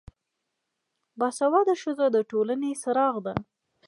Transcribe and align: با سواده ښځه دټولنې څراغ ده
با 1.19 1.27
سواده 1.39 1.73
ښځه 1.81 2.05
دټولنې 2.15 2.71
څراغ 2.81 3.15
ده 3.25 3.33